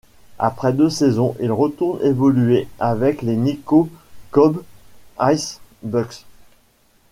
Après 0.39 0.73
deux 0.73 0.89
saisons, 0.89 1.35
il 1.39 1.51
retourne 1.51 2.01
évoluer 2.03 2.67
avec 2.79 3.21
les 3.21 3.35
Nikko 3.35 3.87
Kobe 4.31 4.63
IceBucks. 5.19 6.25